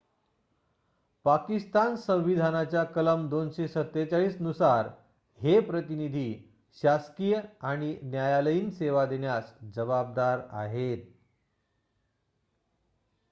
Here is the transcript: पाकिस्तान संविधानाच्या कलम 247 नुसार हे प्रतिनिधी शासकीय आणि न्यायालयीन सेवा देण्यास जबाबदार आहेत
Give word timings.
पाकिस्तान 1.25 1.95
संविधानाच्या 1.95 2.83
कलम 2.83 3.27
247 3.29 4.39
नुसार 4.39 4.87
हे 5.41 5.59
प्रतिनिधी 5.59 6.29
शासकीय 6.77 7.39
आणि 7.61 7.95
न्यायालयीन 8.03 8.69
सेवा 8.69 9.05
देण्यास 9.05 9.53
जबाबदार 9.75 10.39
आहेत 10.51 11.05